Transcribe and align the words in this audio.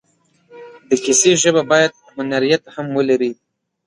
د 0.87 0.89
کیسې 1.03 1.31
ژبه 1.41 1.61
باید 1.71 1.91
هنریت 2.15 2.63
هم 2.75 2.87
ولري. 2.97 3.31